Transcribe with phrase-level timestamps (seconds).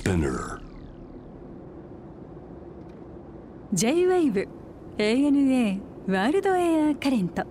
[0.00, 0.58] Spinner.
[3.74, 4.48] J-WAVE
[4.96, 7.44] ANA ワールドエアカレント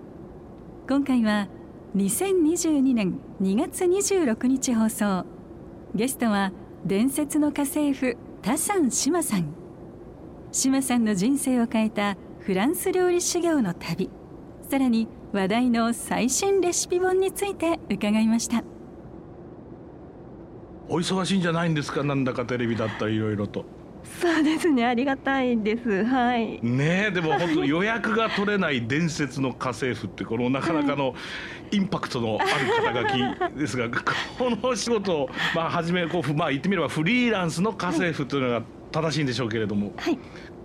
[0.88, 1.46] 今回は
[1.94, 5.24] 2022年2月26日放送。
[5.94, 6.50] ゲストは
[6.84, 9.54] 伝説の家政婦タサンシマさん。
[10.50, 14.10] シマさんの人生を変えたフランス料理修行の旅。
[14.68, 18.64] さらに話題の最新レシピ本について伺いました。
[20.90, 22.02] お忙しいんじゃないんですか？
[22.02, 23.64] なんだかテレビだったりいろいろと。
[24.20, 24.84] そうですね。
[24.86, 26.04] ありがたいです。
[26.04, 26.58] はい。
[26.62, 27.10] ねえ。
[27.10, 31.14] でも本当予約が取れない伝説の家政婦ってこのなかなかの
[31.70, 33.08] インパクトのある肩
[33.48, 33.88] 書きですが
[34.36, 40.18] この仕事をまあ初めこうまあ言ってみればフリーランスの家政婦というのが正しいんでしょうけれども、はい。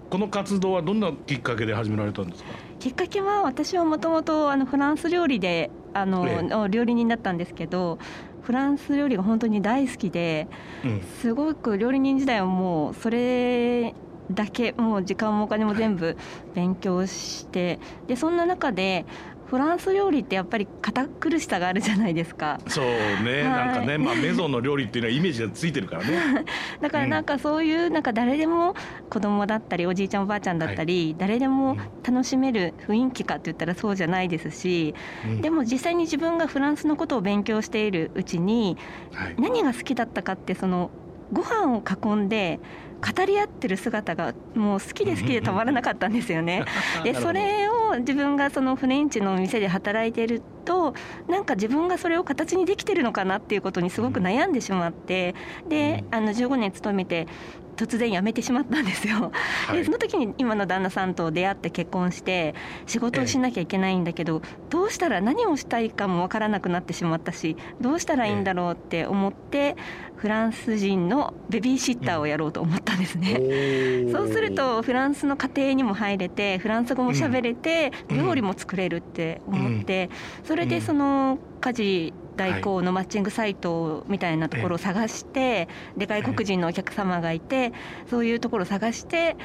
[0.09, 2.49] この活動はどんなきっかけで始められたんですか？
[2.79, 6.41] きっかけは私はもともとあのフランス料理であの、ええ。
[6.41, 7.99] の料理人だったんですけど
[8.45, 10.47] フランス料理が本当に大好きで
[10.83, 11.01] うん。
[11.21, 13.93] すごく料理人時代はもうそれ
[14.31, 16.17] だけもう時間もお金も全部
[16.53, 19.05] 勉強してでそんな中で
[19.45, 22.59] フランス料理ってやっぱり堅苦しさがあるじゃないですか。
[22.67, 23.67] そうね、はい。
[23.67, 26.45] なんかね、まあ、メゾンの料理っていうのはイメージがついてるからね。
[26.81, 28.73] だからなんかそういうなんか誰でも
[29.09, 35.41] 子供だったりおじいちゃんおばあちゃんだったり、誰でも楽しめる雰囲気かって言ったらそうじゃないですし、うん。
[35.41, 38.77] でも実際に自分がフランスのことを勉強しているうちに
[39.13, 39.35] はい。
[39.37, 40.91] 何が好きだったかってその
[41.31, 42.59] ご飯を囲んで
[43.01, 46.65] 語り合ってる姿がもう好きで好きでたまらなかったんですよね。
[47.03, 50.93] でそれを自分がそのフレンチの店で働いてると
[51.27, 55.35] なんか自分がそれを形にできてるのかなっていうことにすごく悩んでしまって
[55.69, 57.27] であの15年勤めて
[57.75, 59.31] 突然辞めてしまったんですよ。
[59.67, 59.77] はい。
[59.77, 62.55] で その時に今の旦那さんと出会って結婚して
[62.85, 69.75] 仕事をしなきゃいけないんだけどどうしたら何をしたいかもわからなくなってしまったしどうしたらいいんだろうって思って
[70.15, 73.35] フランス人のベビーシッターをやろうと思ったんですね。
[73.37, 74.11] おー。
[74.11, 78.17] そうするとフランスの家庭にも入れてフランス語も喋れて、うん。
[78.25, 80.09] 料理も作れるって思って、
[80.55, 85.67] それでその家事代行のマッチングサイトみたいなところを探して、
[85.97, 87.73] で外国人のお客様がいて
[88.09, 89.35] そういうところを探して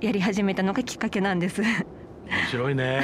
[0.00, 1.62] やり始めたのがきっかけなんです。
[1.62, 1.86] 面
[2.50, 3.00] 白いね。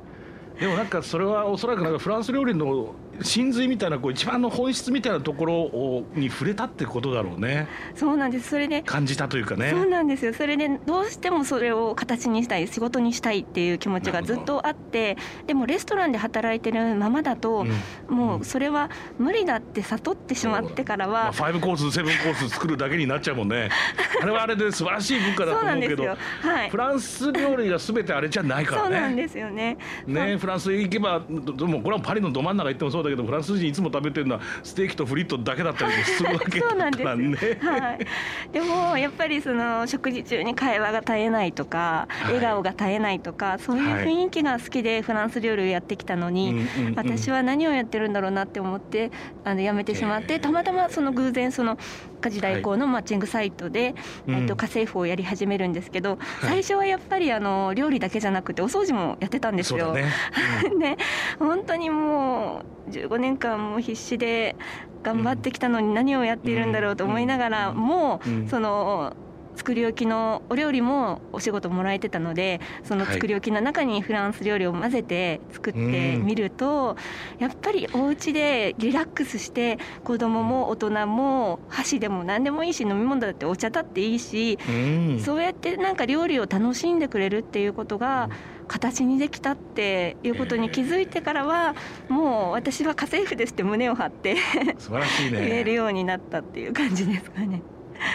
[0.60, 7.68] でもなんかそれはおそらくなんかフランス料理の真髄みたいなこう一番の本質みたいなところをに触れたってことだろうね。
[7.94, 8.50] そうなんです。
[8.50, 9.70] それで感じたというかね。
[9.70, 10.34] そうなんですよ。
[10.34, 15.16] それでどうしてもそれを形にしたい仕事にしたいっていう気持ちがずっとあって
[15.46, 17.66] でもレストランで働いてるままだと、
[18.08, 23.68] もうそれは無理だって悟ってしまってからまあ、は、5コース7コース作るだけになっちゃうもんね。
[24.22, 26.16] あれはあれで素晴らしい文化だと思うけどは
[26.64, 26.70] い。
[26.70, 28.88] フランス料理が全てあれじゃないからね。
[28.88, 29.76] そうなんですよね。
[30.06, 36.60] ねフランス行けばでもこれはパリのど真ん中行ってもそうだけどフランス人いつも食べてるのはステーキとフリットだけだったりもするわけ
[37.04, 37.58] だ んで。
[37.60, 38.06] はい、
[38.52, 42.34] でもやっぱりその食事中に会話が絶えないとか、はい。
[42.34, 49.10] 笑顔が絶えないとかそういうはい雰囲気が好きでフランス料理をやってきたのに、うんうんうん私は何をやってるんだろうなって思って
[49.44, 51.78] あの辞めてしまって、たまたまその偶然その
[52.20, 53.94] 家事代行のマッチングサイトで、
[54.26, 59.92] はいえっと家政婦をやり始めるんですけど、最初はやっぱりあの料理だけじゃなくてお掃除もやってたんですよ。
[59.92, 60.04] ね
[60.66, 60.96] うだね。
[61.38, 64.56] 本当にもう15年間も必死で
[65.02, 69.14] 頑張ってきたのに何をやっているんだろうと思いながらも、うその
[69.60, 76.96] 作り置きのお料理もお仕事もらえてたのでその作り置きの中にフランス料理を混ぜて作ってみると、
[77.38, 88.30] やっぱりお家でリラックスして子供も大人も箸でも何でもいいし飲み物だってお茶だっていいし、うんそうやってなんか料理を楽しんでくれるっていうことが
[88.66, 91.74] 形にできたっていうことに気づいてからは
[92.08, 94.36] もう私は家政婦ですって胸を張って
[94.78, 95.72] 素晴らしい 言えるね。
[95.72, 97.62] ようになったっていう感じですかね。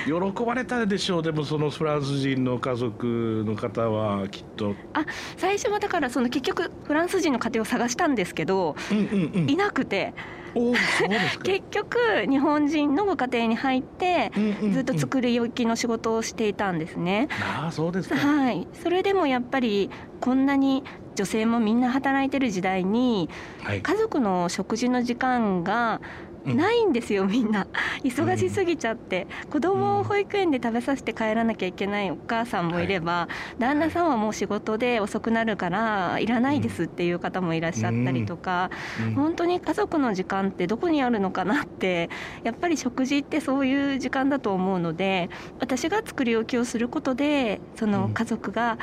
[0.06, 1.24] 喜ばれたでしょう。
[1.24, 4.76] でもそのフランス人の家族の方はきっと。
[4.94, 5.06] あ
[5.38, 10.14] 最初はだからその結局フランス人の家庭を探したんですけどうんうんうんいなくて。
[11.44, 11.98] 結局
[12.30, 17.28] 日本人のご家庭に入ってうんうんうんずっと作り置きの仕事をしていたんですね。
[17.42, 18.16] ああそうですか。
[18.16, 19.90] はい、それでもやっぱり
[20.22, 23.30] こんなに女性もみんな働いてる時代に
[23.64, 23.82] はい。
[23.82, 27.68] 家族の食事の時間がうんないんですよ、みんな。
[28.04, 33.28] 忙しすぎちゃって、子供を保育園で食べさせて帰らなきゃいけないお母さんもいれば、
[33.60, 38.70] 旦那さんはもう仕事で遅くなるからいらないですっていう方もいらっしゃったりとか、
[39.08, 39.16] うん。
[39.16, 42.10] 本当に家族の時間ってどこにあるのかなって
[42.44, 48.78] やっぱり食事ってそういう時間だと思うので私が作り置きをすることでその家族が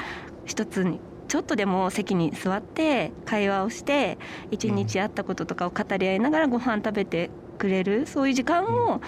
[0.44, 4.18] 一つにちょっとでも席に座って会話をして
[4.50, 9.00] 一日あったこととかを語り合いながらご飯食べてくれるそういう時間を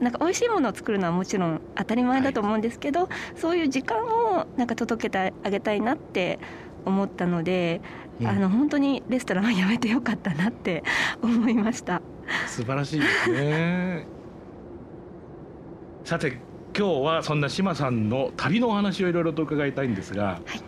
[0.00, 6.38] なんか美味しいものを作るのはもちろん当たり前だと思うんですけど、はい、そういう時間をなんか届けてあげたいなって
[6.84, 7.80] 思ったので、
[8.20, 10.82] うん、あの本当にレストランはやめてよかったなって
[11.22, 12.02] 思いました。
[12.48, 14.06] 素晴らしいですね。
[16.04, 16.38] さて
[16.76, 20.60] 今日はそんな島さんの旅のお話をいろいろと伺いたいんですが、はい、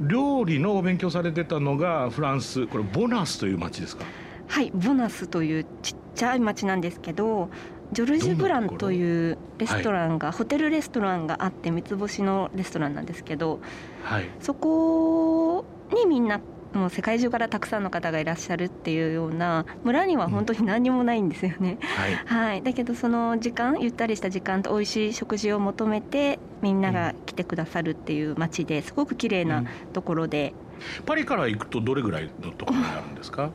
[0.00, 4.04] 料理のお勉強されてたのがフランスこれボナスという町ですか？
[4.50, 7.50] はいボナスというちっちゃい町なんですけど
[7.92, 13.60] ジョルジュ・ブランというレストランが、はい、ホテルレストランがあって三つ星のレストランなんですけど、
[14.02, 15.64] はい、そこ
[15.94, 16.40] にみんな
[16.72, 30.54] もう世界中からたくさんの方がいらっしゃるっていうような村には本当に何にもないんですよね、うん、はい、はい、だけどその時間ゆったりした時間と美味しい食事を求めてみんなが来てくださるっていう街ですごく綺麗なところで、
[30.98, 33.50] うん、パリから行くとどれぐらいのところにあるんですか？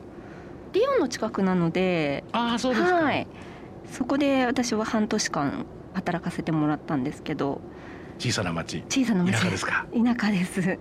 [0.76, 3.26] リヨンの近くなのでああそうですか、はい。
[3.90, 5.64] そこで私は半年間
[5.94, 7.62] 働かせてもらったんですけど。
[8.18, 8.82] 小さな町。
[8.88, 9.32] 小さな町。
[9.32, 9.86] 田舎ですか。
[9.92, 10.60] 田舎です。
[10.60, 10.78] はい。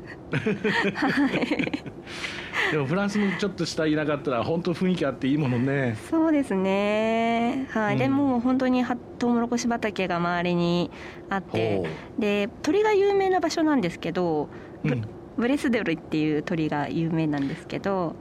[2.71, 5.95] でもフランスのちょっとした田舎ったら本当雰囲気あっていいものね。
[6.09, 7.68] そうですね。
[7.71, 10.92] はい、うん、でも本当にはトウモロコシ畑が周りに
[11.30, 11.83] あって。
[12.19, 14.50] で鳥が有名な場所なんですけど、
[14.83, 15.06] うん、
[15.37, 18.15] ブレスドリっていう鳥が有名なんですけど。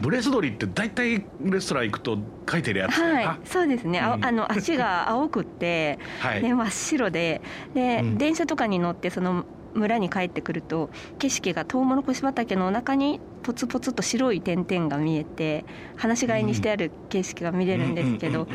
[0.00, 2.18] ブレスドリって大体レストラン行くと
[2.50, 7.40] 書いてるやつはいそうですね、うん、あの足が青くって、 はい、で真っ白で。
[7.74, 9.44] で、うん、電車とかに乗ってその
[9.74, 15.64] 村に帰ってくると景色がトウモロコシ畑の中にポツポツと白い点々が見えて
[16.00, 18.48] 放し飼いにしてある景色が見れるんですけど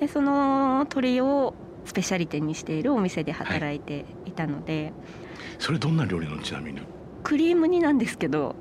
[0.00, 1.54] でその鳥を
[1.84, 4.92] スペシャリテにしているお店で働いていたので、はい、
[5.58, 6.38] それどんな料理の？
[6.38, 6.80] ちなみに
[7.22, 8.54] クリーム煮なんですけど、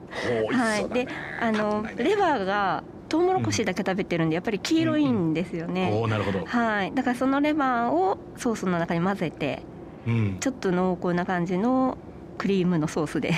[0.51, 1.07] はい、で
[1.39, 6.45] あのレバーがトウモロコシだけ食べてるんでやっぱり黄色いんですよね、うんうん、なるほど。
[6.45, 6.93] はい。
[6.93, 9.63] だからそのレバーをソースの中に混ぜて、
[10.05, 11.97] うん、ちょっと濃厚な感じの
[12.37, 13.33] クリームのソースで。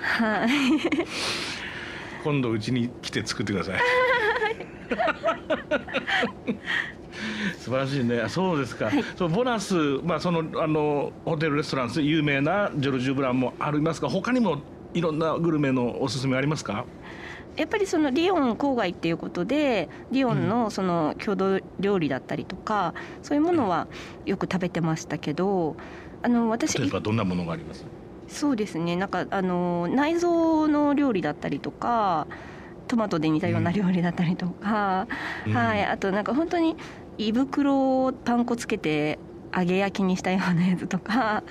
[0.00, 0.50] はい。
[2.22, 3.80] 今度うちに来て作ってください
[7.58, 8.28] 素晴らしいね。
[8.28, 9.74] そうですか、はい、そのボナス、
[10.04, 14.58] まあ、そのあのホテルレストラン有名なジョルジュ・ブランもありますが他にも
[14.94, 16.84] いろんなグルメのおすすめありますか？
[17.56, 23.88] やっぱりそのリヨン郊外っていうことでリヨンのその郷土料理だったりとか、うん、そういうものは
[24.24, 25.76] よく食べてましたけど
[26.22, 27.84] あの私例えばどんなものがあります？
[28.28, 28.94] そうですね。
[28.94, 32.28] なんかあの内臓の料理だったりとか
[32.86, 35.08] トマトで煮たような料理だったりとか、
[35.46, 35.84] うん、はい。
[35.84, 36.76] あとなんか本当に
[37.28, 39.18] 胃袋をパン粉つけて
[39.54, 41.42] 揚げ焼きにしたようなやつとか。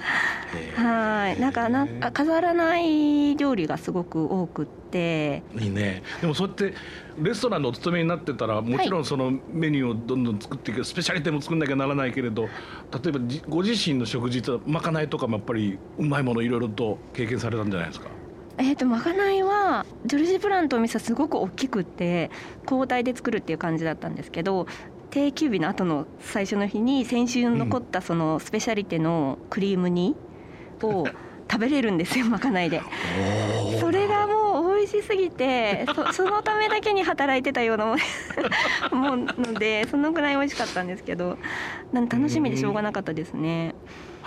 [0.76, 1.40] はい。
[1.40, 5.44] なんかな飾らない料理がすごく多くって。
[5.56, 6.02] いいね。
[6.22, 6.74] でもそうやって
[7.22, 12.50] レストランのお勤めになってたらもちろんそのメニューをどんどん作っていくスペシャリテも作んなきゃならないけれど例
[13.10, 18.08] えばご自身の食事とまかないとかもやっぱりうまいものいろいろと経験されたんじゃないですか？
[18.58, 22.32] えーと、まかないはジョルジ・プラントお店すごく大きくって
[22.64, 24.68] 交代で作るっていう感じだったんですけど
[25.10, 30.16] 定休日の後の最初の日に先週残ったそのスペシャリテのクリーム煮
[30.82, 31.08] を
[31.52, 32.82] 食べれるんですよまかないで。
[33.80, 37.86] それがもう美味しすぎてそ そのためだけに働いてたような
[38.92, 41.38] もの でそのぐらい美味しかったんですけど
[41.94, 43.74] 楽しみでしょうがなかったですね。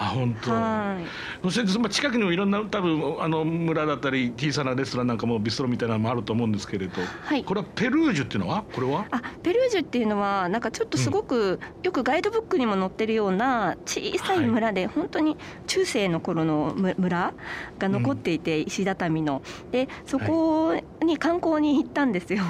[0.03, 0.51] あ本当。
[0.51, 1.05] はい。
[1.45, 7.45] そしてまあ近くにもいろんな多分あの村だったり小さなレストランなんかもビストロみたいなのもあると思うんですけれど、はい。
[7.45, 8.65] これはペルージュっていうのは？
[8.73, 9.07] これは？
[9.11, 17.35] あペルージュっていうのはなんかちょっとすごく、よくガイドブックにも載ってるような小さい村で、本当に中世の頃の村
[17.79, 22.43] が残っていて、石畳のでそこに観光に行ったんですよ。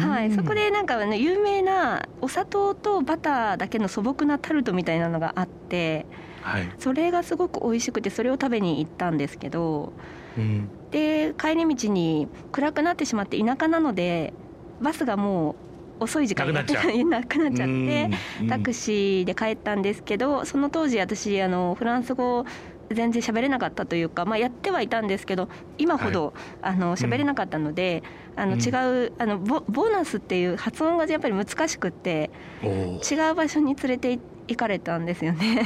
[0.00, 0.32] はい。
[0.32, 6.06] そこでなんかね有名なお砂糖とバターだけの素朴なタルトみたいなのがあって。
[6.42, 9.92] はい、それがすごく美味しくてそれを食べに行ったんですけど、
[10.38, 14.32] うん、で帰り道に暗くなってしまって田舎なので
[14.80, 15.56] バスがも
[16.00, 18.10] う遅い時間になくなっちゃ って
[18.48, 22.44] タクシーで帰ったんですけどその当時私あのフランス語
[22.90, 28.02] 全然喋れなかったというか、まあ、やってはいたんですけど今ほど、はい、あの喋れなかったので、
[28.36, 32.30] うん、あの違うあのボボーナスっていう発音がやっぱり難しくって
[32.62, 34.20] 違う場所に連れて行
[34.56, 35.64] かれたんですよね。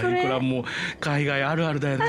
[0.00, 0.64] これはもう
[1.00, 2.06] 海外あるあるだよね。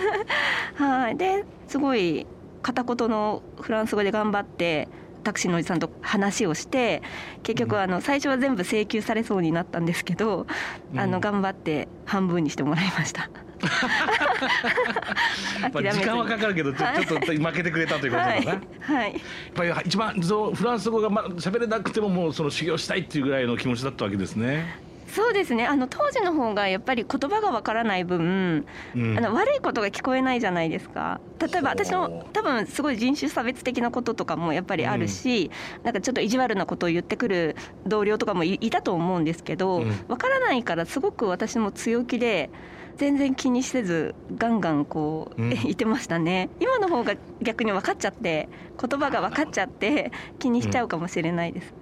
[0.76, 2.26] はいですごい
[2.62, 4.88] 片言のフランス語で頑張って
[5.22, 7.02] タクシーのおじさんと話をして
[7.42, 10.46] 結局あの最初は全部請求されそうになったんですけど、
[10.92, 13.28] うん、あの頑張って半分にしてもらいました。
[15.72, 19.20] まあ時間はかかるけどちょ,、っと負けてくれたということだな、はい、やはい、っ
[19.54, 24.86] ぱり一番フランス語がま喋れなくてももうその修行したいっていうぐらいの気持ちだったわけですね。
[25.16, 25.66] そうですね。
[25.66, 29.16] あの当時の方がやっぱり言葉がわからない分、うん。
[29.16, 31.22] あの悪いことが聞こえないじゃないですか。
[31.40, 35.50] 例えば私の多分すごい人種差別的なこととかもやっぱりあるし、
[35.84, 37.56] なんかちょっと意地悪なことを言ってくる
[37.86, 40.04] 同僚とかもいいたと思うんですけど、うん。
[40.06, 42.50] わからないからすごく私も強気で
[42.98, 45.48] 全然気にせずガンガンこう、うん。
[45.48, 46.50] 言ってましたね。
[46.60, 51.72] 今の方が逆に分かっちゃって言葉が分かっちゃって気にしちゃうかもしれないです、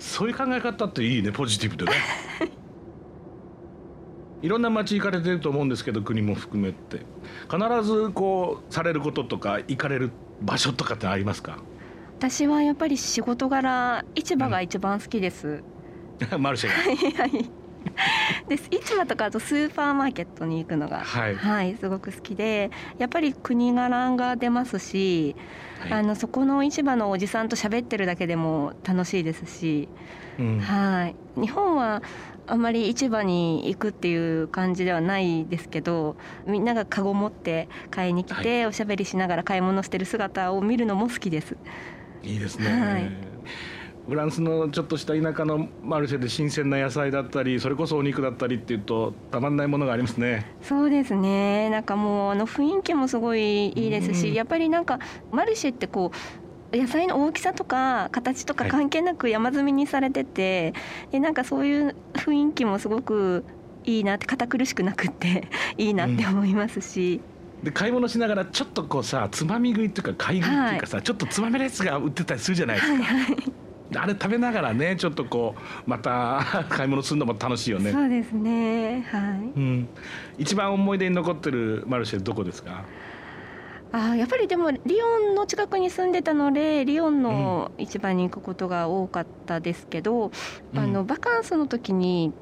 [0.00, 1.30] そういう考え方っていいね。
[1.30, 1.92] ポジティブでね
[4.44, 7.06] いろんな街行かれてると思うんですけど国も含めて。
[7.50, 10.10] 必ずこうされることとか行かれる
[10.42, 11.58] 場所とかってありますか？
[12.18, 15.62] 私はやっぱり仕事柄市場が一番好きです、
[16.38, 16.74] マルシェが。
[16.76, 17.50] はいはい。
[18.48, 18.68] です。
[18.70, 21.30] 市場とかあとスーパーマーケットに行くのがは
[21.64, 21.76] い。
[21.76, 25.36] すごく好きでやっぱり国柄が出ますし、
[25.90, 29.88] あのそこの市場のおじさんと喋ってるだけでも楽しいですし、
[30.38, 30.58] うん。
[30.60, 31.16] はい。
[31.40, 32.02] 日本は
[32.46, 41.56] あんまり市場に行くっていう感じではないですけどみんながカゴ持って買いに来て、おしゃべりしながら買い物してる姿を見るのも好きです。
[42.22, 43.10] いいですね、はい。
[44.06, 50.46] フランスのちょっとした田舎のマルシェで新鮮な野菜だったりそれこそお肉だったりっていうとたまんないものがありますね。
[50.60, 51.70] そうですね。
[51.70, 54.34] なんかもうあの雰囲気もすごいいいですし、うん。
[54.34, 54.98] やっぱりなんか
[55.30, 56.43] マルシェってこう
[56.74, 58.70] 野菜の大きさとか形とかはい。
[58.70, 60.72] 関係なく山積みにされてて、
[61.10, 63.44] でなんかそういう雰囲気もすごく
[63.84, 67.20] いいなって堅苦しくなくって いいなって思いますし、
[67.62, 77.92] で買い物しながらちょっとこうさつまみ食いっていうか買い食いっていうかさ、ちょっとつまめるやつが売ってたりするじゃないですか、あれ食べながらねちょっとこうまた 買い物するのも楽しいよね。
[77.92, 79.06] そうですね。
[79.10, 79.20] はい。
[79.56, 79.88] うん、
[80.38, 82.84] 一番思い出に残ってるマルシェどこですか？
[83.94, 90.32] あーやっぱりでもリヨンの近くに住んでたのでリヨンの市場に行くことが多かったですけど、
[90.72, 92.32] うんあのバカンスの時に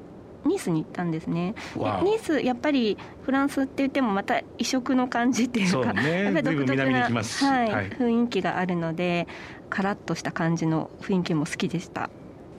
[0.45, 1.53] ニースに行ったんですね。
[1.75, 9.27] ニースやっぱりフランスって言ってもまた異色の感じっていうかね やっぱり独特な、はいはい雰囲気があるので
[9.69, 12.09] カラッとした感じの雰囲気も好きでした。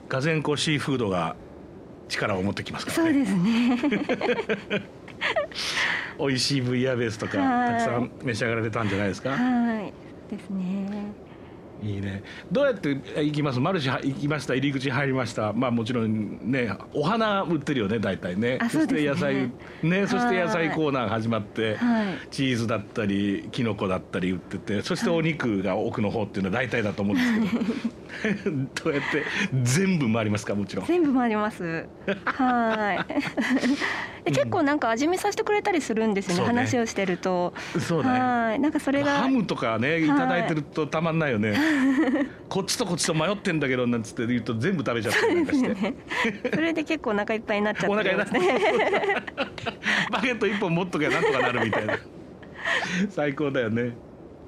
[0.07, 1.35] がぜんこうシーフードが
[2.07, 4.83] 力を持ってきますからねそうですね。
[6.19, 7.69] 美味しいブイヤベースとかはい。
[7.71, 9.31] たくさん召し上がられたんじゃないですか？
[9.31, 9.93] はい。
[10.31, 11.13] ですね。
[11.83, 12.23] いいね。
[12.51, 13.59] どうやって行きます？
[13.59, 14.53] マルシェ行きました？
[14.55, 15.51] 入り口入りました？
[15.51, 18.57] まあもちろんねお花売ってるよね大体ね。
[18.61, 19.51] あそして野菜
[19.83, 22.05] ねそして野菜はいコーナー始まってはい。
[22.31, 28.55] チーズだったりキノコだったり売っててそしてお肉が奥の方っていうのは大体だと思うんですけど。
[28.85, 29.23] どうやって
[29.63, 30.55] 全部回りますか？
[30.55, 30.85] もちろん。
[30.85, 31.85] 全部回ります。
[32.23, 33.05] はい。
[34.25, 36.37] で結構なんか味見させてくれたりするんですよね。
[36.37, 36.53] そうね。
[36.61, 37.53] 話をしてると。
[37.79, 38.09] そうね。
[38.09, 38.59] はい。
[38.59, 39.19] なんかそれが。
[39.19, 40.07] ハムとかねい。
[40.07, 41.55] ただいてるとたまんないよね、
[42.49, 45.93] こっちとこっちと迷ってんだけどなんつって言うと全部食べちゃったりなんかして、
[46.53, 48.39] それで結構お腹いっぱいになっちゃってお腹になって。
[50.11, 51.99] バゲット一本持っとけばなんとかなるみたいな。
[53.09, 53.91] 最高だよね。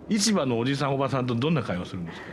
[0.10, 2.28] 市場のおじさんおばさんとどんな会話するんですか？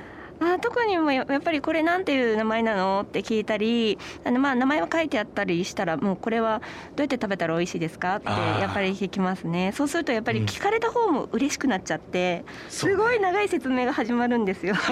[0.44, 6.60] あ特にもうややっぱりこれなんていう名前なのって聞いたりあのまあ名前は書いてあったりしたらもうこれは
[6.96, 9.72] どうやって食べたら美味しいですかってやっぱり聞きますね。
[9.72, 12.96] そうするとやっぱり聞かれた方も嬉しくなっちゃって、そうね。
[12.96, 14.74] すごい長い説明が始まるんですよ。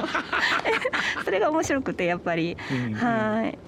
[1.24, 2.94] それが面白くてやっぱり、うんうん。
[2.94, 3.58] はい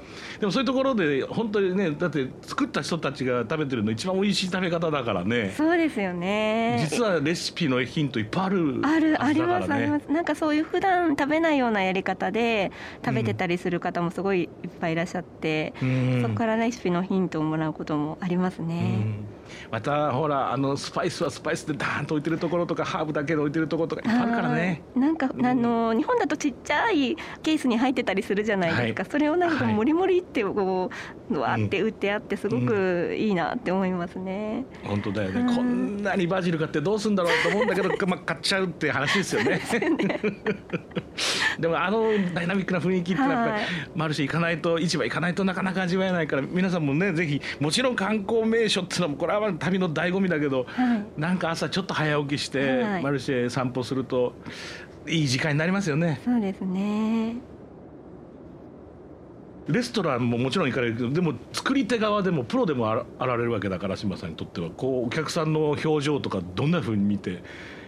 [0.44, 5.54] でもそういうところで本当にねだって作った人たちが食べてるの一番美味しい食べ方だからね。
[5.56, 6.86] そうですよね。
[6.90, 10.12] 実はレシピのヒントいっぱいあるあるありますあります。
[10.12, 12.72] なんかそういう普段食べないようなやり方で
[13.02, 16.20] 食べてたりする方もすごいいっぱいいらっしゃって、うん。
[16.20, 18.96] そこからレシピのヒントをもらうこともありますうね。
[18.96, 19.24] ん
[19.70, 24.82] またほらあのスパイスはスパイスでダーンと置いてるところとかハーブだけで置いてるところとかいっぱいあるからね。
[24.94, 25.46] はいなんか、うん。
[25.46, 30.90] あの日本だとちっちゃいケースに入ってたりするじゃないですか、はいそれをなんかはいもりもりってこ
[31.30, 34.64] うわーって売ってあってすごくいいなって思いますね。
[34.82, 35.54] 本当だよね、うん。
[35.54, 39.60] こんなにバジル買ってどうするんだろうと思うんだけど、まあ、買っちゃうって話ですよね。
[41.58, 43.60] でもあのダイナミックな雰囲気ってやっぱり、はい。
[43.94, 51.20] マルシェ行かないと市場行かないとなかなか味わえないから皆さんもねぜひもちろん観光名所っていうのもこれは旅の醍醐味だけど、はい。
[51.20, 53.02] なんか朝ちょっと早起きして、はい。
[53.02, 54.34] マルシェ散歩すると
[55.06, 56.20] いい時間になりますよね。
[56.24, 57.36] そうですね。
[59.68, 64.70] レストランももちろん行かれるけどでも作り手側でもプロでもあらあられるわけだから島さんにとっては。
[64.70, 67.42] こうお客さんの表情とかどんな風に見て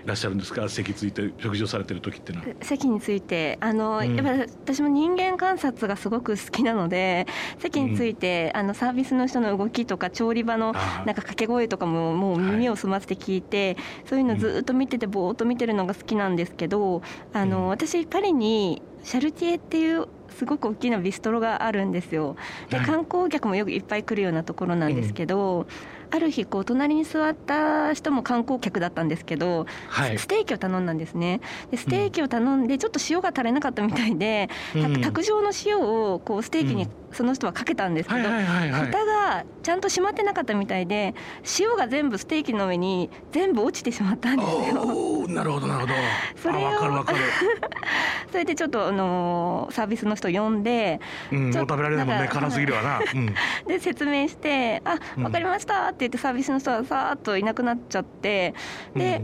[0.06, 0.68] らっしゃるんですか？
[0.68, 2.46] 席ついて食事をされてる時ってのは。
[2.62, 7.26] 席についてあの、うん、やっぱり私も人間観察がすごく好きなので
[7.58, 20.06] 席について、うん、あのサービスの人の動きとか調理場のなんか掛け声とかももう耳を澄ませて聞いて、はい、そういうのずっと見ててぼーっと見てるのが好きなんですけどあの、私パリにシャルティエっていう
[20.38, 22.36] すごく大きなビストロがあるんですよ。
[22.70, 25.66] で観光客もよくいっぱい来るようなところなんですけど、うん。
[26.10, 31.40] ある日こう隣に座った人も観光客だったんですけど、はい、ステーキを頼んだんですね。
[31.70, 41.14] でステーキを頼んでちょっと塩が足りなかったみたいで、うん、卓上の塩をこうステーキにその人はかけたんですけど、蓋がちゃんと閉まってなかったみたいで
[41.58, 45.26] 塩が全部ステーキの上に全部落ちてしまったんですよ。
[45.28, 45.94] なるほどなるほど。
[46.36, 46.72] それを
[48.30, 51.00] それでちょっとあのサービスの人呼んで、
[51.32, 53.00] うん、もう食べられないもんね辛すぎるわな。
[53.14, 53.34] うん、
[53.66, 58.52] で説明して「あわかりました」って言ってサービスの人はさーっといなくなっちゃって
[58.94, 59.22] で、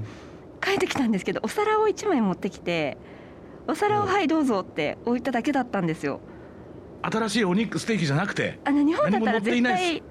[0.62, 2.96] 帰ってきたんですけどお皿を1枚持ってきて
[3.68, 6.20] 「お皿をはいどうぞ」って置いただけだったんですよ。
[7.02, 10.02] 新しいお肉ステーキじゃなくてあの日本だったら絶対。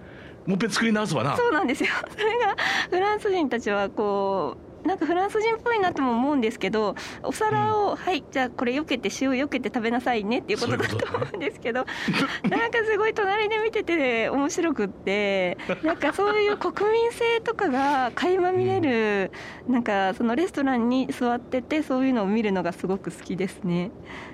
[0.45, 1.38] もっぺん作り直すわな。
[1.38, 1.89] そうなんですよ。
[2.10, 2.55] それが
[2.89, 11.86] フランス人たちはこうなんかフランス人っぽいなとも思うんですけどお皿を、うん、はいじゃあこれよけて塩よけて食べなさいねっていうことだと思うんですけど
[12.50, 19.31] なんかすごい隣で見てて面白くってなんかそういう国民性とかが垣間見れる、
[19.65, 23.91] うん、なんかそのレストランに座っててそういうのを見るのがすごく好きですね。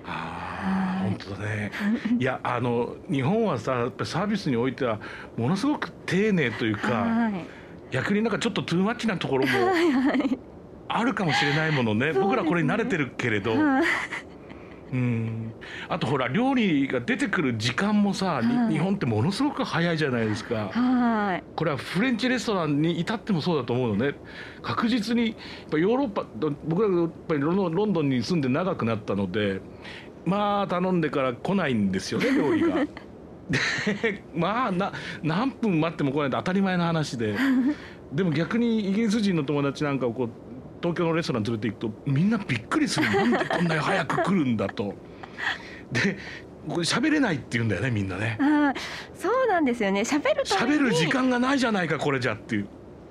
[0.08, 1.72] あ本当だね。
[2.18, 5.00] いやあの日本はさやっぱサービスにおいては
[5.38, 6.94] ものすごく丁寧というか。
[6.94, 7.57] はい
[7.91, 9.51] 逆になんかちょっとトゥーマッチなところも
[10.89, 13.53] あるかもしれないものね、僕らこれに慣れてるけれど。
[14.91, 15.53] うん。
[15.89, 24.15] あとほら料理が出てくる時間もさ、はい、日本ってものすごく早いじゃないですか、はい、これはフレンチレストランに至ってもそうだと思うのね。
[24.62, 25.36] 確実にやっ
[25.72, 26.25] ぱヨーロッパ
[26.67, 29.62] 僕らがやっぱりロンドンに住んで長くなったので
[30.25, 32.86] まあ頼んでから来ないんですよね料理が。
[33.50, 34.92] でまあな
[35.24, 37.36] 何分待っても来ないと当たり前の話で
[38.12, 40.30] でも逆にイギリス人の友達なんかをこう
[40.82, 44.94] 東京のレストラン連れて行くとみんなびっくりするなんでこんなに早く来るんだと。
[45.92, 46.18] で
[46.68, 48.38] 喋れないって言うんだよねみんなね。
[49.16, 52.67] そうなんですよね喋る喋る時間がないじゃないかこれじゃっていう。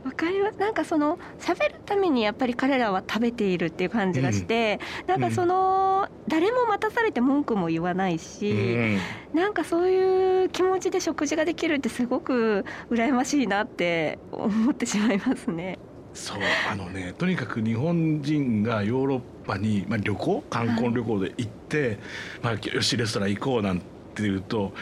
[0.07, 0.59] わかります。
[0.59, 9.01] なんかその喋るためにやっぱり彼らは食べているっていう感じがして、うん、なんかその、うん、誰も待たされて文句も言わないし、うん、
[9.35, 15.81] なんかそういう気持ちで食事ができるってすごく羨ましいなって思ってしまいますね。
[16.15, 16.39] そう
[16.71, 21.99] あのねとにかく日本人がヨーロッパに、まあ、旅行観光旅行で行って、はい、
[22.43, 23.83] まあ、よしレストラン行こうなん
[24.15, 24.73] ていうと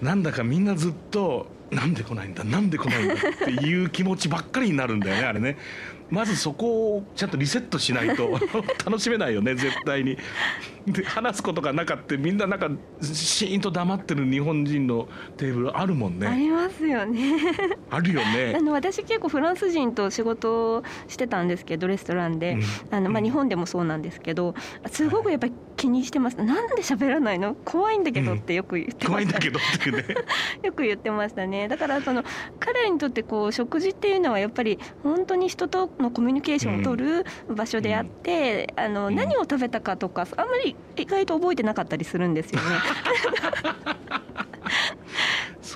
[0.00, 5.56] なんだかみんなずっとなんで来ないんだなんで来ないんだっていう気持ちばっかりになるんだよね あれね
[6.10, 8.38] まずそこをちゃんとリセットしないと
[8.86, 10.16] 楽しめないよね絶対に。
[10.86, 12.70] で話すことがなかったみんななんか
[13.02, 16.28] シーンと黙ってる日本人のテーブルあるもんね。
[16.28, 17.40] ありますよね。
[17.90, 18.54] あるよね。
[18.56, 22.56] あの私結構フランス人と仕事してたんですけどレストランで、う
[22.92, 24.54] ん、あのまあ日本でもそうなんですけど、
[24.92, 26.36] すごくやっぱり気にしてます。
[26.36, 27.56] なんで喋らないの？
[27.64, 30.04] 怖いんだけどってよく言ってました、うん、怖いんだけどってね。
[30.62, 31.55] よく言ってましたね。
[31.68, 32.24] だからその
[32.60, 42.66] 彼にとってこう食事っていうのはやっぱり本当に人とのコミュニケーションを取る場所であって、うん、あの何を食べたかとかあんまり意外と覚えてなかったりするんですよね。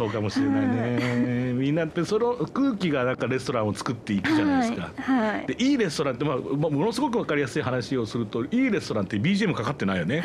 [0.01, 1.53] そうかもしれないね。
[1.53, 4.93] みんなってその空気がなんかレストランを作っていくじゃないですか。
[4.97, 10.25] はいはい、でいいレストランってまあものすごくわかりやすい話をするといいレストランって BGM かかってないよね。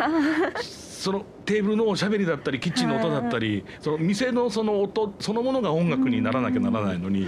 [0.62, 7.28] そのテーブルのおしゃべりだったりキッチンの音だったり、その店のその音そのものが音楽にならなきゃならないのに。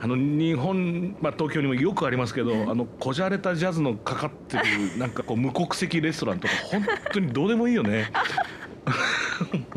[0.00, 8.12] あの日本、まあ、東京にもよくありますけどあのこじゃれたジャズのかかってるなんかこう無国籍レストランとか本当にどうでもいいよね。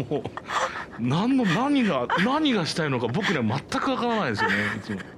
[0.09, 0.23] もう
[0.99, 4.99] 何の何が何がしたいのか僕には全くわからないですよねいつも。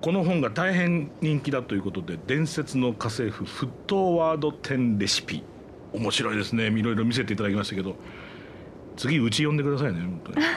[0.00, 5.42] この本が大変人気だということで伝説の家政婦フットワード10レシピ。
[5.94, 6.66] 面白いですね。
[6.66, 7.96] いろいろ見せていただきましたけど
[8.96, 10.36] 次うち呼んでくださいね本当に。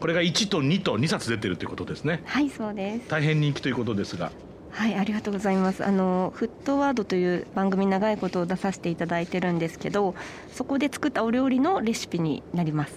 [0.00, 2.22] これが1と2と2冊出てるということですね。
[2.24, 3.08] はいそうです。
[3.08, 4.32] 大変人気ということですが
[4.80, 5.84] はいありがとうございます。
[5.84, 10.14] あのフットワードという番組長いことを出させていただいてるんですけど
[10.54, 12.94] そこで作ったお料理のレシピになります、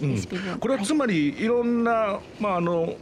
[0.00, 0.22] うん、
[0.60, 2.94] これはつまり、い、ろんなまああの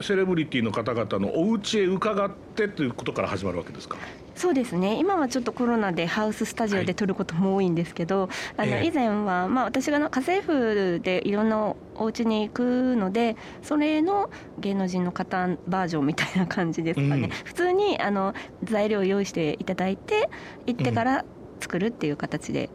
[0.00, 3.96] セレブリティの方々のお家へ伺ってということから始まるわけですか？
[4.36, 4.98] そうですね。
[4.98, 20.28] 今はちょっとコロナでハウススタジオで撮ることも多いんですけど、はい、あの以前は、まあ、私が家政婦でいろんなお家に行くのでそれの芸能人の方バージョンみたいな感じですかね、うん、普通にあの材料を用意していただいて
[20.66, 21.24] 行ってから
[21.60, 22.68] 作るっていう形で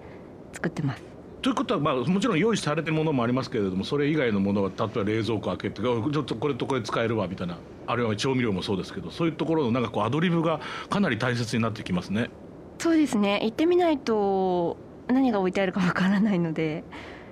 [0.53, 1.03] 作ってます。
[1.41, 12.29] ということは、まあ、もちろん用意されてるものもありますけれどもそれ以外のものは例えば冷蔵庫開けてちょっとこれとこれ使えるわみたいなあるいは調味料もそうですけどそういうところのなんかこうアドリブがかなり大切になってきますね。
[12.77, 14.77] そうですね行ってみないと
[15.07, 16.83] 何が置いてあるかわからないので、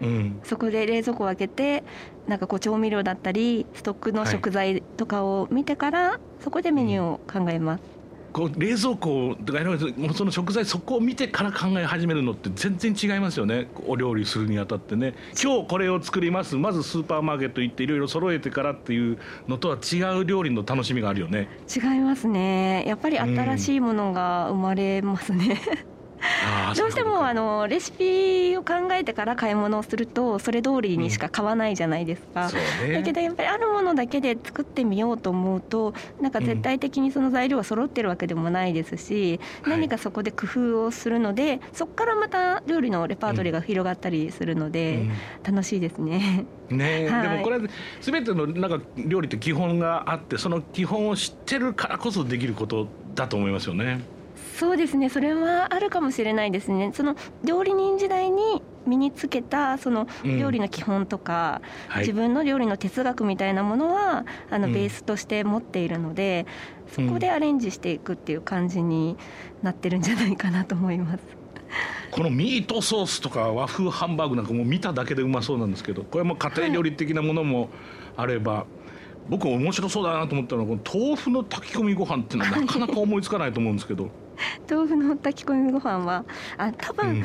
[0.02, 1.84] うん、そこで冷蔵庫を開けて
[2.28, 7.99] なんかこう調味料だったりストックの食材とかを見てから、はい、そこでメニューを考えます。
[8.32, 9.74] こう冷蔵庫とかも
[10.10, 13.68] うその食材そこを見てから考え始めるのって全然違いますよね。
[13.88, 15.16] お料理するにあたってね。
[15.42, 16.56] 今日これを作ります。
[16.56, 21.48] まずスーパーマーケット行っていろいろ揃えてからっていうのとは違う料理の楽しみがあるよね。
[21.74, 22.84] 違いますね。
[22.88, 25.62] やっぱり新しいものが生まれますね、
[25.94, 25.99] うん
[26.76, 32.48] どうしてもあのレシピを考えてから買い物をするとそれ通りにしか買わないじゃないですか、
[32.84, 32.90] うん。
[32.90, 45.08] ね、だけどやっぱりあるものだけで作ってみようと思うとなんか絶対的にその材料は揃ってるわけでもないですし、うん、何かそこで工夫をするので、はい、そこからまた料理のレパートリーが広がったりするので、
[45.46, 46.46] うん、楽しいですね。
[46.70, 47.60] ね、はい、でもこれ
[48.02, 54.02] 全てのなんか料理って基本があってその基本を知ってるからこそできることだと思いますよね。
[54.60, 55.08] そうですね。
[55.08, 56.92] それはあるかもしれないですね。
[56.94, 66.46] その料理人時代に身につけたその料理の基本とか、うんはい、自分の料理の哲学みたいなものはあのベースとして持っているので、
[66.98, 69.16] うん、そこでアレンジしていくっていう感じに
[69.62, 71.20] なってるんじゃないかなと思います。
[72.12, 77.70] このミートソースとか和風ハンバーグなんかも見ただけでうまそうなんですけどこれも家庭料理的なものも
[78.18, 78.64] あれば、はい
[79.30, 84.10] 僕面白そうだなと思ったのはこの豆腐の炊き込みご飯っていうのはなかなか思いつかないと思うんですけど
[84.70, 86.26] 豆腐の炊き込みご飯は
[86.58, 87.24] あ多分、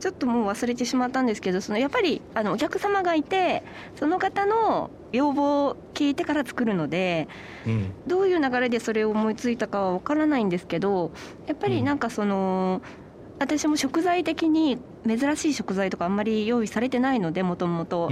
[0.00, 3.62] ちょっともう忘れてしまったんですけどそのやっぱりあのお客様がいて
[3.96, 7.28] その方の要望を聞いてから作るので、
[7.66, 11.12] うん、どういう流れでそれを思いついたかは分からないんですけど
[11.46, 12.80] やっぱりなんかその。
[13.00, 13.05] うん
[13.38, 18.10] 私も食材的に珍しい食材とかあんまり用意されてないのでもともと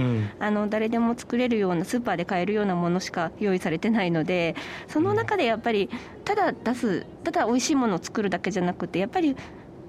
[0.69, 4.55] 誰でも作れるようなスーパーで買えるようなものしか用意されてないので
[4.87, 5.89] その中でやっぱり
[6.23, 9.35] ただ出すただ美味しいものを作るだけじゃなくてやっぱり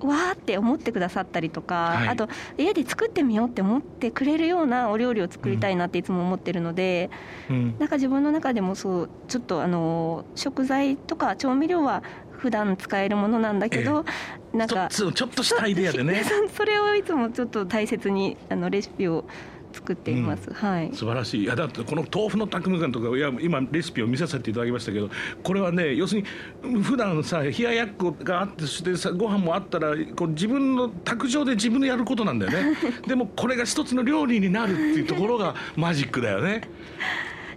[0.01, 7.11] わーって思ってくださったりとか、はい、あと家で作ってみようって思ってくれるようなお料理を作りたいなっていつも思ってるので、
[7.49, 12.03] うん、なんか自分の中でもそうちょっとあの食材とか調味料は
[12.39, 14.05] 普段使えるものなんだけど、
[14.53, 16.23] えー、なんかちょっとしたアイデアでね。
[16.55, 19.25] それをいつもちょっと大切にあのレシピを
[19.73, 20.91] 作っています、うん、はい。
[20.95, 21.45] 素晴らしい。
[21.45, 25.11] いやだってこの豆腐の匠感とかいや今レシピを見させていただきましたけど
[25.43, 26.25] これはね要する
[26.65, 32.77] に普段さ冷ややっこがあってそしてさご飯もあったらこう自分の卓上で自分でやることなんだよね。
[33.07, 36.63] でもこれが一つの料理になるっていうところがマジックだよね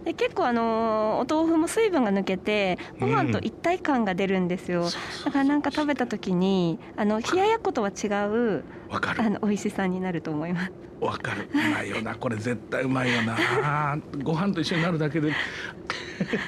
[0.05, 4.89] で結構あのお豆腐も水分が抜けてご飯と一体感が出るんですよ、うん、
[5.25, 10.71] だからなんか食べた時にあの冷ややっことは違うあの美味しさになると思います。
[10.99, 11.47] わかる。
[11.53, 12.15] うまいよな。
[12.15, 13.97] これ絶対うまいよな。
[14.23, 15.31] ご飯と一緒になるだけで。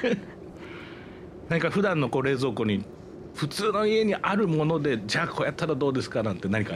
[1.48, 2.84] 何か普段のこう冷蔵庫に
[3.34, 6.22] 普通の家にあるものでじゃあこうやったらどうですか？
[6.22, 6.74] なんて何か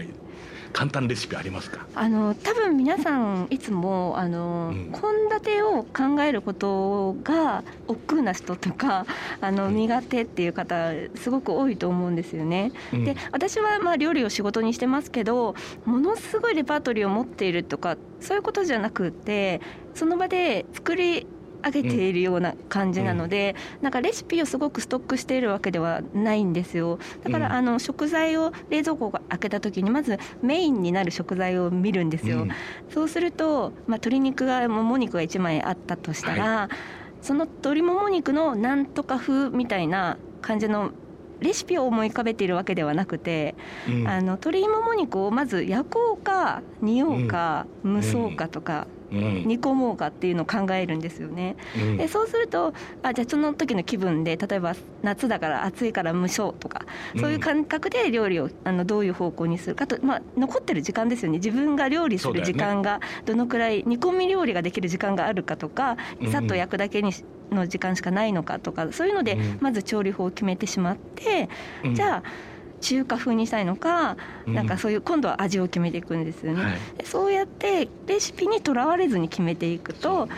[0.72, 1.86] 簡単レシピありますか？
[1.94, 4.92] あの多分皆さんいつもあの献
[5.40, 9.06] 立、うん、を考えることが億劫な人とか
[9.40, 12.72] あの苦手っていう方すごく多いと思うんですよね。
[12.92, 19.60] うん、で私はまあ料理を仕事にしてますけどものすごいレパートリーを持っているとかそういうことじゃなくて
[19.94, 21.26] その場で作り
[21.64, 26.98] 上げているような感じなので、うん、なんかレシピをすごくストックしているわけではないんですよ。
[27.22, 32.50] だから、あの食材を冷蔵庫が開けた時にまずメインになる食材を見るんですよ、うん、
[32.90, 36.76] そうすると、まあ、鶏肉がもも肉が1枚あったとしたら、はい、
[37.22, 40.92] その鶏もも肉のなんとか風みたいな感じの
[41.40, 43.54] レシピを思い浮かべているわけではなくて、
[43.88, 51.56] うん、あの鶏もも肉をまず焼こうか煮ようか、蒸そうかとか、煮込もうかっていうのを考えるんですよね。
[51.76, 61.38] うん、でそうするとあじゃあその時の気分で例えば夏だから暑いから蒸しょうとかそういう感覚で料理をあのどういう方向にするかと、まあ、残ってる時間ですよね。
[61.38, 65.96] 自分が料理する時間がどのくらい、煮込み料理ができる時間があるかとか
[66.30, 67.12] さっと焼くだけに
[67.50, 71.48] の時間しかないのかとかそういうのでまず調理法を決めてしまって、
[71.94, 80.28] じゃあ中華風にしたいのか、なんかそういう今度は味を決めていくんですよね、はい、そうやってレシピにとらわれずに決めていくと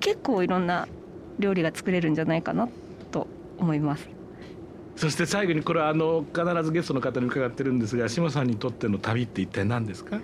[0.00, 0.86] 結構いろんな
[1.38, 2.68] 料理が作れるんじゃないかな
[3.10, 3.26] と
[3.58, 4.08] 思います。
[4.96, 10.20] そして最後にこれはあの必ずゲストの方に伺ってるんですが志さんにとっての旅って一体何ですか？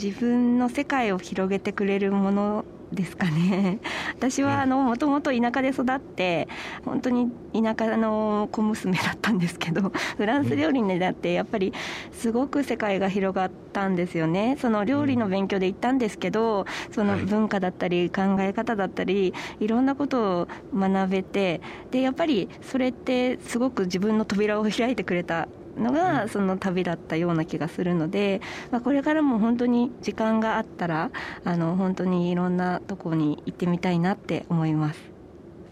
[0.00, 3.78] 自分の世界を広げてくれるものですかね。
[4.16, 6.48] 私はあのもともと田舎で育って
[6.84, 11.72] 本当に田舎の小娘だったんですけど フランス料理になってやっぱり
[12.12, 14.56] すごく世界が広がったんですよね。
[14.60, 31.10] その料理の勉強で行ったんですけどその文化だったり考え方だったりいろんなことを学べてでやっぱりそれってすごく自分の扉を開いてくれたのがその旅だったような気がするので、まあ、これからも本当に時間があったら
[31.44, 35.00] あの本当にいろんなとこに行ってみたいなって思います。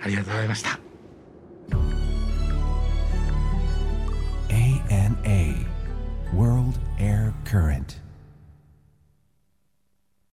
[0.00, 0.78] ありがとうございました。
[4.48, 5.66] ANA
[6.34, 8.03] World Air Current